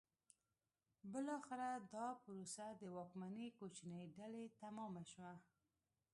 بالاخره 1.11 1.69
دا 1.95 2.07
پروسه 2.23 2.65
د 2.81 2.83
واکمنې 2.97 3.47
کوچنۍ 3.57 4.03
ډلې 4.17 4.43
تمامه 4.61 5.03
شوه. 5.11 5.33